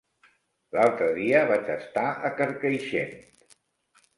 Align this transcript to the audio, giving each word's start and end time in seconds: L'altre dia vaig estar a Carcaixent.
L'altre 0.77 1.09
dia 1.17 1.43
vaig 1.51 1.69
estar 1.75 2.07
a 2.31 2.33
Carcaixent. 2.41 3.17